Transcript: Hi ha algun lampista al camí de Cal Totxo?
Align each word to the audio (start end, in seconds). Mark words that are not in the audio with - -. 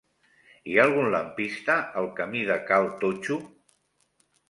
Hi 0.71 0.77
ha 0.77 0.85
algun 0.89 1.09
lampista 1.17 1.77
al 2.03 2.09
camí 2.23 2.43
de 2.51 2.61
Cal 2.73 2.93
Totxo? 3.07 3.43